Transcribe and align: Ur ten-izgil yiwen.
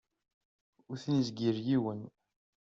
Ur 0.89 0.95
ten-izgil 1.03 1.57
yiwen. 1.67 2.01